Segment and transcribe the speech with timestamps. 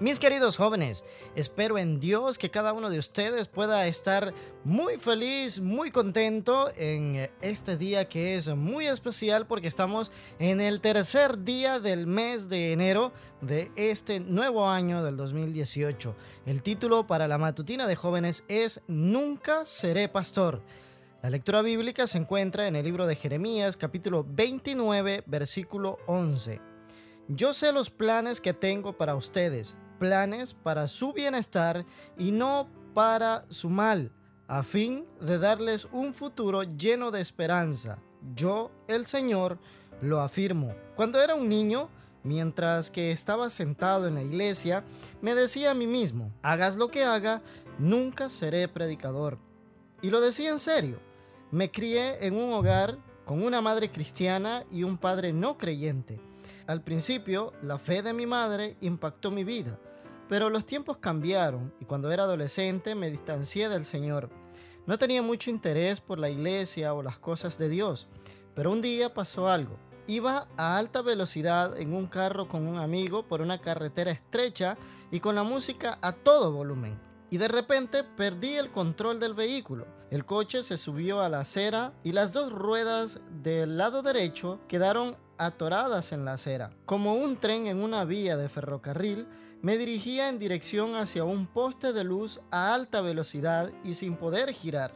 [0.00, 4.32] Mis queridos jóvenes, espero en Dios que cada uno de ustedes pueda estar
[4.62, 10.80] muy feliz, muy contento en este día que es muy especial porque estamos en el
[10.80, 16.14] tercer día del mes de enero de este nuevo año del 2018.
[16.46, 20.62] El título para la matutina de jóvenes es Nunca seré pastor.
[21.24, 26.60] La lectura bíblica se encuentra en el libro de Jeremías capítulo 29 versículo 11.
[27.26, 31.84] Yo sé los planes que tengo para ustedes planes para su bienestar
[32.16, 34.12] y no para su mal,
[34.46, 37.98] a fin de darles un futuro lleno de esperanza.
[38.34, 39.58] Yo, el Señor,
[40.00, 40.74] lo afirmo.
[40.96, 41.88] Cuando era un niño,
[42.22, 44.84] mientras que estaba sentado en la iglesia,
[45.20, 47.42] me decía a mí mismo, hagas lo que haga,
[47.78, 49.38] nunca seré predicador.
[50.02, 50.98] Y lo decía en serio.
[51.50, 56.20] Me crié en un hogar con una madre cristiana y un padre no creyente.
[56.66, 59.78] Al principio, la fe de mi madre impactó mi vida,
[60.28, 64.30] pero los tiempos cambiaron y cuando era adolescente me distancié del Señor.
[64.86, 68.08] No tenía mucho interés por la iglesia o las cosas de Dios,
[68.54, 69.76] pero un día pasó algo.
[70.06, 74.78] Iba a alta velocidad en un carro con un amigo por una carretera estrecha
[75.10, 77.07] y con la música a todo volumen.
[77.30, 79.86] Y de repente perdí el control del vehículo.
[80.10, 85.14] El coche se subió a la acera y las dos ruedas del lado derecho quedaron
[85.36, 86.70] atoradas en la acera.
[86.86, 89.26] Como un tren en una vía de ferrocarril,
[89.60, 94.52] me dirigía en dirección hacia un poste de luz a alta velocidad y sin poder
[94.52, 94.92] girar.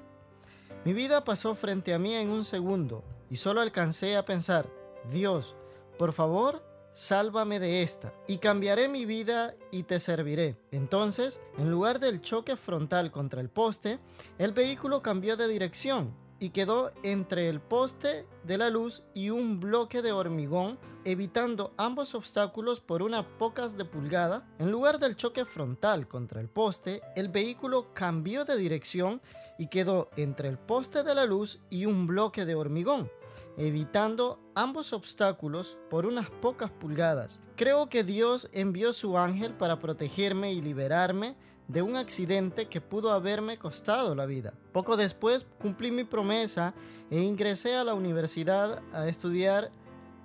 [0.84, 4.66] Mi vida pasó frente a mí en un segundo y solo alcancé a pensar,
[5.10, 5.56] Dios,
[5.98, 6.62] por favor,
[6.93, 10.57] sálvame de esta, y cambiaré mi vida y te serviré.
[10.71, 13.99] Entonces, en lugar del choque frontal contra el poste,
[14.39, 19.61] el vehículo cambió de dirección y quedó entre el poste de la luz y un
[19.61, 24.45] bloque de hormigón, evitando ambos obstáculos por unas pocas de pulgada.
[24.59, 29.22] En lugar del choque frontal contra el poste, el vehículo cambió de dirección
[29.56, 33.09] y quedó entre el poste de la luz y un bloque de hormigón,
[33.56, 37.39] evitando ambos obstáculos por unas pocas pulgadas.
[37.55, 41.37] Creo que Dios envió su ángel para protegerme y liberarme
[41.72, 44.53] de un accidente que pudo haberme costado la vida.
[44.72, 46.75] Poco después cumplí mi promesa
[47.10, 49.71] e ingresé a la universidad a estudiar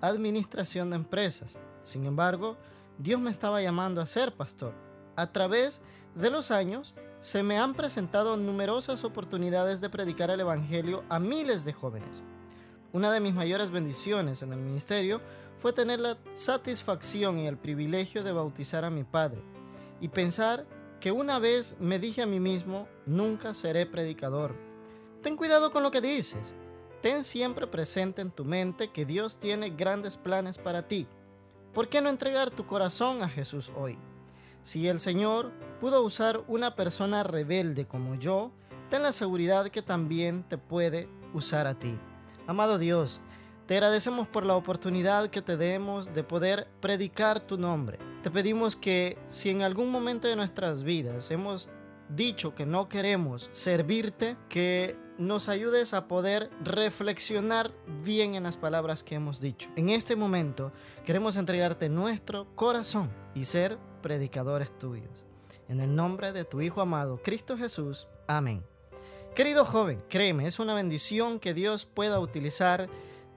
[0.02, 1.58] administración de empresas.
[1.84, 2.58] Sin embargo,
[2.98, 4.74] Dios me estaba llamando a ser pastor.
[5.16, 5.82] A través
[6.16, 11.64] de los años, se me han presentado numerosas oportunidades de predicar el Evangelio a miles
[11.64, 12.22] de jóvenes.
[12.92, 15.22] Una de mis mayores bendiciones en el ministerio
[15.58, 19.42] fue tener la satisfacción y el privilegio de bautizar a mi padre
[20.00, 20.66] y pensar
[21.08, 24.54] que una vez me dije a mí mismo, nunca seré predicador.
[25.24, 26.54] Ten cuidado con lo que dices.
[27.02, 31.08] Ten siempre presente en tu mente que Dios tiene grandes planes para ti.
[31.74, 33.98] ¿Por qué no entregar tu corazón a Jesús hoy?
[34.64, 38.52] Si el Señor pudo usar una persona rebelde como yo,
[38.90, 41.98] ten la seguridad que también te puede usar a ti.
[42.48, 43.22] Amado Dios,
[43.68, 48.00] te agradecemos por la oportunidad que te demos de poder predicar tu nombre.
[48.24, 51.70] Te pedimos que si en algún momento de nuestras vidas hemos
[52.08, 57.74] dicho que no queremos servirte, que nos ayudes a poder reflexionar
[58.06, 59.70] bien en las palabras que hemos dicho.
[59.76, 60.72] En este momento
[61.06, 65.26] queremos entregarte nuestro corazón y ser predicadores tuyos.
[65.68, 68.08] En el nombre de tu Hijo amado, Cristo Jesús.
[68.28, 68.64] Amén.
[69.36, 72.88] Querido joven, créeme, es una bendición que Dios pueda utilizar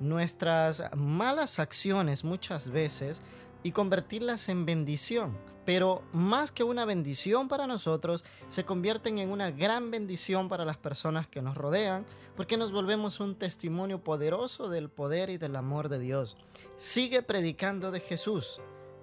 [0.00, 3.22] nuestras malas acciones muchas veces
[3.62, 5.38] y convertirlas en bendición.
[5.66, 10.78] Pero más que una bendición para nosotros, se convierten en una gran bendición para las
[10.78, 15.88] personas que nos rodean, porque nos volvemos un testimonio poderoso del poder y del amor
[15.88, 16.36] de Dios.
[16.76, 18.60] Sigue predicando de Jesús.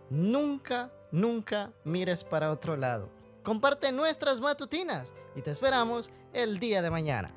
[0.10, 3.10] Nunca, nunca mires para otro lado.
[3.44, 7.37] Comparte nuestras matutinas y te esperamos el día de mañana.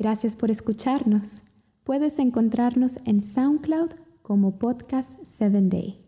[0.00, 1.42] Gracias por escucharnos.
[1.84, 3.90] Puedes encontrarnos en SoundCloud
[4.22, 5.99] como Podcast 7 Day.